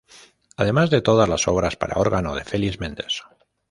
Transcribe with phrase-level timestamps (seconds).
[0.57, 3.37] Además de todas las obras para órgano de Felix Mendelssohn.